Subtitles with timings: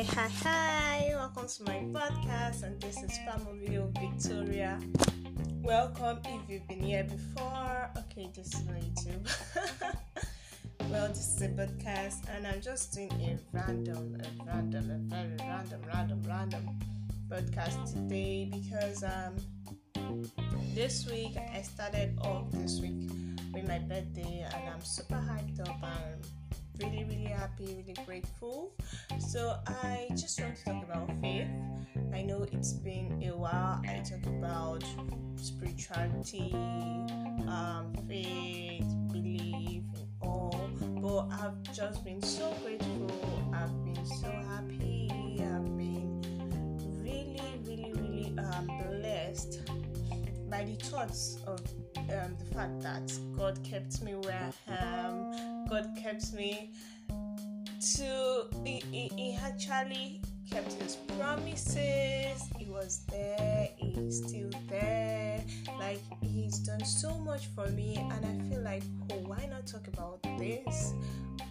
[0.00, 1.12] Hi, hi, hi!
[1.14, 4.80] Welcome to my podcast, and this is Family Victoria.
[5.62, 7.90] Welcome if you've been here before.
[7.98, 9.28] Okay, this is on YouTube.
[10.90, 15.36] well, this is a podcast, and I'm just doing a random, a random, a very
[15.38, 16.80] random, random, random
[17.28, 19.36] podcast today because um
[20.74, 23.10] this week I started off this week
[23.52, 26.26] with my birthday, and I'm super hyped up and
[26.80, 28.72] really, really happy, really grateful.
[29.30, 31.46] So, I just want to talk about faith.
[32.12, 33.80] I know it's been a while.
[33.86, 34.82] I talk about
[35.36, 36.50] spirituality,
[37.46, 40.68] um, faith, belief, and all,
[41.00, 43.08] but I've just been so grateful.
[43.54, 45.08] I've been so happy.
[45.38, 46.20] I've been
[47.00, 49.60] really, really, really um, blessed
[50.50, 51.60] by the thoughts of
[51.96, 55.66] um, the fact that God kept me where I am.
[55.68, 56.72] God kept me
[57.80, 58.46] to.
[58.64, 62.42] He, he, he actually kept his promises.
[62.58, 63.68] He was there.
[63.76, 65.42] He's still there.
[65.78, 69.86] Like he's done so much for me, and I feel like, oh, why not talk
[69.88, 70.92] about this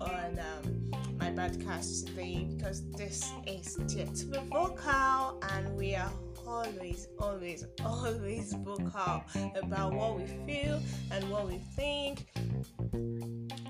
[0.00, 2.48] on um, my podcast today?
[2.56, 4.16] Because this is Jet
[4.50, 6.12] Vocal, and we are
[6.46, 9.24] always, always, always vocal
[9.62, 10.80] about what we feel
[11.12, 12.26] and what we think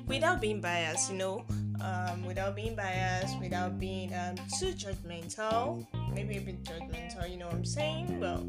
[0.06, 1.44] without being biased, you know,
[1.82, 7.46] um, without being biased, without being um, too judgmental, maybe a bit judgmental, you know
[7.46, 8.20] what I'm saying?
[8.20, 8.44] Well,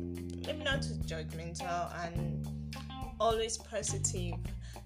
[0.46, 2.48] maybe not too judgmental and
[3.20, 4.34] always positive.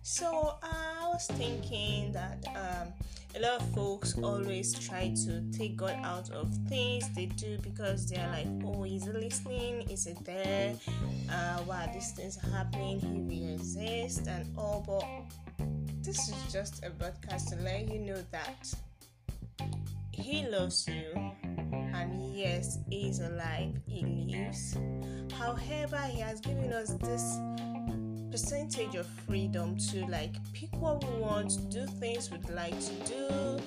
[0.01, 2.93] So I was thinking that um,
[3.35, 8.07] a lot of folks always try to take God out of things they do because
[8.07, 9.89] they're like, oh, is he listening?
[9.89, 10.75] Is it there?
[11.29, 12.99] Uh, why these things are happening?
[12.99, 14.83] He will exist and all.
[14.87, 15.44] But
[16.05, 18.71] this is just a broadcast to let you know that
[20.11, 21.31] He loves you.
[21.73, 23.73] And yes, He is alive.
[23.87, 24.77] He lives.
[25.33, 27.39] However, He has given us this
[28.29, 33.59] percentage of freedom to like pick what we want, do things we'd like to do,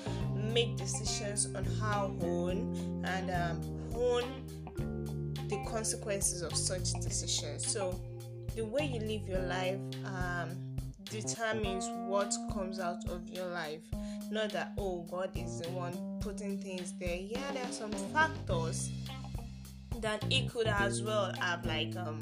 [0.53, 3.61] make decisions on how own and um,
[3.95, 4.23] own
[5.49, 7.67] the consequences of such decisions.
[7.67, 7.99] So
[8.55, 10.68] the way you live your life um,
[11.09, 13.81] determines what comes out of your life.
[14.31, 17.17] Not that oh God is the one putting things there.
[17.17, 18.89] Yeah, there are some factors
[20.01, 22.19] that it could as well have like um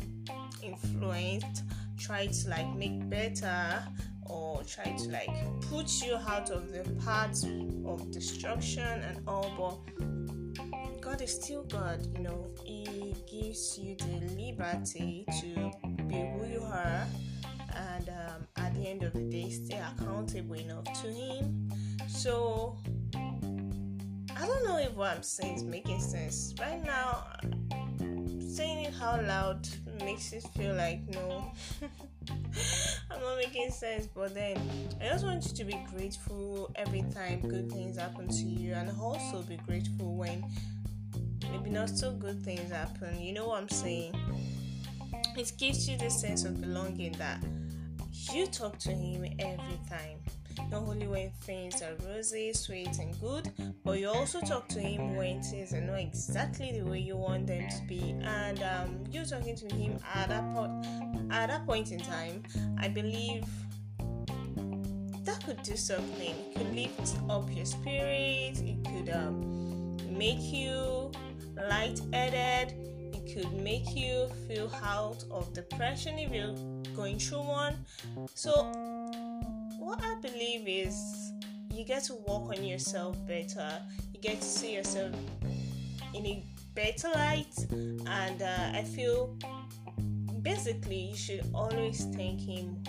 [0.63, 1.63] influenced
[1.97, 3.83] try to like make better
[4.25, 5.29] or try to like
[5.69, 7.43] put you out of the path
[7.85, 14.35] of destruction and all but god is still god you know he gives you the
[14.35, 15.71] liberty to
[16.07, 17.05] be who you are
[18.97, 21.69] end of the day stay accountable enough to him.
[22.07, 22.77] So
[24.35, 26.53] i don't know if what i'm saying is making sense.
[26.59, 27.27] Right now
[28.39, 29.67] saying it out loud
[29.99, 31.51] makes it feel like no
[33.11, 34.07] I'm not making sense.
[34.07, 34.57] But then
[34.99, 38.89] I just want you to be grateful every time good things happen to you and
[38.99, 40.43] also be grateful when
[41.51, 43.21] maybe not so good things happen.
[43.21, 44.15] You know what I'm saying?
[45.37, 47.43] It gives you this sense of belonging that
[48.31, 50.19] you talk to him every time
[50.71, 53.51] not only when things are rosy, sweet, and good,
[53.83, 57.47] but you also talk to him when things are not exactly the way you want
[57.47, 58.15] them to be.
[58.23, 60.85] And um, you talking to him at that point,
[61.31, 62.43] at that point in time,
[62.79, 63.45] I believe
[65.23, 66.33] that could do something.
[66.33, 68.59] It could lift up your spirit.
[68.59, 71.11] It could um, make you
[71.69, 72.73] light-headed.
[73.13, 76.55] It could make you feel out of depression if you're
[76.97, 77.75] going through one.
[78.33, 78.51] So
[79.77, 81.31] what I believe is
[81.71, 83.69] you get to work on yourself better.
[84.13, 85.13] You get to see yourself
[86.15, 86.43] in a
[86.73, 89.37] better light, and uh, I feel
[90.41, 92.83] basically you should always thank Him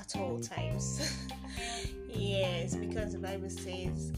[0.00, 1.26] at all times.
[2.08, 4.10] yes, because the Bible says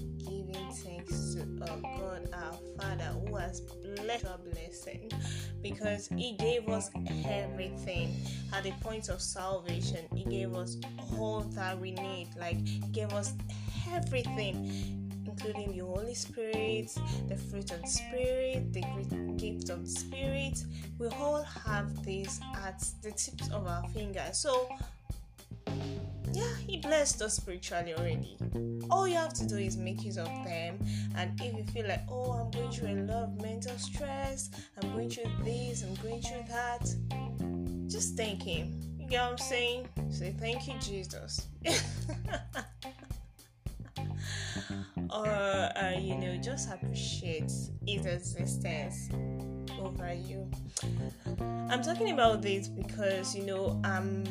[0.54, 5.10] giving thanks to uh, God our Father who has blessed our blessing
[5.62, 6.90] because He gave us
[7.26, 8.14] everything
[8.52, 10.06] at the point of salvation.
[10.14, 10.76] He gave us
[11.18, 13.32] all that we need, like, He gave us
[13.92, 15.00] everything.
[15.26, 16.96] Including the Holy Spirit,
[17.28, 18.82] the fruit of the Spirit, the
[19.36, 20.62] gift of the Spirit.
[20.98, 24.38] We all have this at the tips of our fingers.
[24.38, 24.68] So,
[26.34, 28.36] yeah, he blessed us spiritually already.
[28.90, 30.78] All you have to do is make use of them.
[31.16, 34.50] And if you feel like, oh, I'm going through a lot of mental stress,
[34.80, 36.84] I'm going through this, I'm going through that,
[37.88, 38.80] just thank him.
[38.98, 39.88] You get what I'm saying?
[40.10, 41.46] Say thank you, Jesus.
[45.14, 47.52] or uh, you know just appreciate
[47.86, 49.08] its existence
[49.80, 50.50] over you
[51.70, 54.24] i'm talking about this because you know um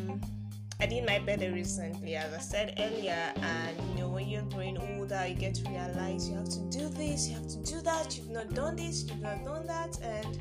[0.83, 4.77] I did my birthday recently, as I said earlier, and you know, when you're growing
[4.77, 8.17] older, you get to realize you have to do this, you have to do that,
[8.17, 10.37] you've not done this, you've not done that, and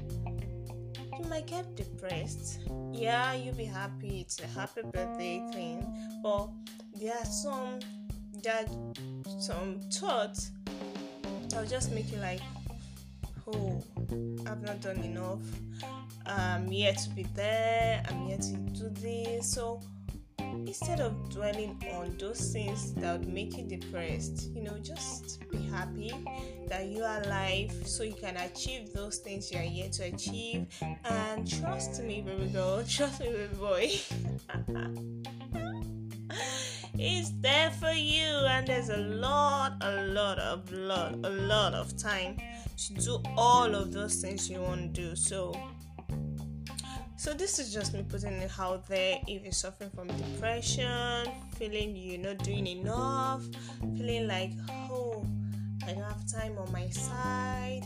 [1.17, 2.59] you might get depressed.
[2.91, 5.87] Yeah, you'll be happy, it's a happy birthday thing,
[6.25, 6.49] but
[6.99, 7.79] there are some
[8.43, 8.69] that
[9.39, 10.51] some thoughts
[11.51, 12.41] that will just make you like,
[13.47, 13.81] oh,
[14.49, 15.39] I've not done enough.
[16.27, 18.82] I'm yet to be there, I'm yet to do
[20.73, 25.59] instead of dwelling on those things that would make you depressed, you know, just be
[25.69, 26.11] happy
[26.67, 30.67] that you are alive so you can achieve those things you are yet to achieve.
[31.05, 33.93] And trust me, baby girl, trust me, baby boy.
[36.95, 41.95] it's there for you, and there's a lot, a lot of lot, a lot of
[41.99, 42.39] time
[42.79, 45.15] to do all of those things you want to do.
[45.17, 45.55] So
[47.23, 49.17] so this is just me putting it out there.
[49.29, 53.45] If you're suffering from depression, feeling you're not doing enough,
[53.97, 54.51] feeling like
[54.91, 55.25] oh
[55.87, 57.83] I don't have time on my side,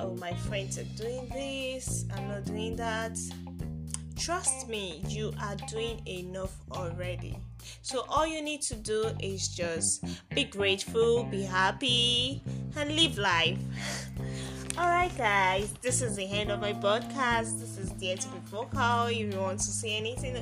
[0.00, 3.16] oh my friends are doing this, I'm not doing that.
[4.18, 7.38] Trust me, you are doing enough already.
[7.82, 10.04] So all you need to do is just
[10.34, 12.42] be grateful, be happy,
[12.76, 13.58] and live life.
[14.78, 17.58] Alright, guys, this is the end of my podcast.
[17.58, 19.06] This is Dear to Be Vocal.
[19.06, 20.36] If you want to see anything,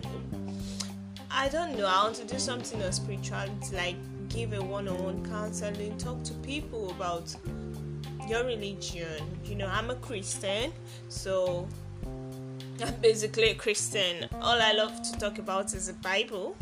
[1.31, 3.95] I don't know, I want to do something on spirituality, like
[4.29, 7.33] give a one on one counseling, talk to people about
[8.29, 9.23] your religion.
[9.45, 10.73] You know, I'm a Christian,
[11.09, 11.69] so
[12.85, 14.29] I'm basically a Christian.
[14.43, 16.57] All I love to talk about is the Bible.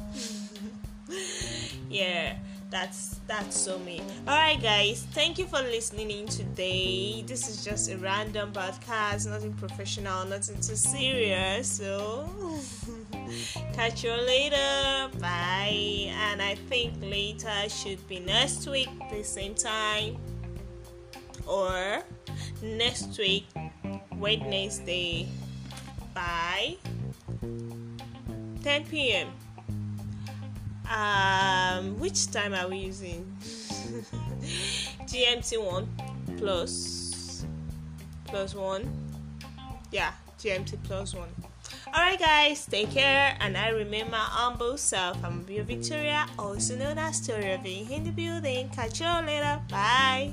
[1.89, 2.37] yeah
[2.73, 4.01] that's that's so me.
[4.27, 7.23] All right guys thank you for listening in today.
[7.27, 12.29] This is just a random podcast nothing professional nothing too serious so
[13.75, 15.11] catch you later.
[15.21, 16.11] Bye.
[16.33, 20.17] And i think later should be next week the same time.
[21.47, 22.03] Or
[22.63, 23.47] next week
[24.17, 25.29] wednesday.
[26.15, 26.79] Bye.
[28.63, 29.42] 10 p.m
[30.93, 33.25] um which time are we using
[35.09, 35.89] gmt 1
[36.37, 37.45] plus
[38.27, 38.87] plus 1
[39.91, 41.29] yeah gmt plus 1
[41.89, 45.23] Alright, guys, take care, and I remember humble self.
[45.23, 48.71] I'm Bio Victoria, also known as Story of Being in the Building.
[48.71, 49.61] Catch you later.
[49.69, 50.33] Bye.